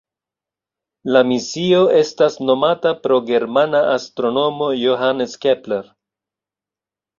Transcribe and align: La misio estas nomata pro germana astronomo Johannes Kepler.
La 1.15 1.21
misio 1.31 1.81
estas 1.97 2.39
nomata 2.47 2.95
pro 3.05 3.21
germana 3.29 3.83
astronomo 3.93 4.73
Johannes 4.81 5.39
Kepler. 5.47 5.89